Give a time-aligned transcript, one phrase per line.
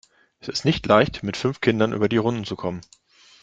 [0.39, 2.81] Es ist nicht leicht, mit fünf Kindern über die Runden zu kommen.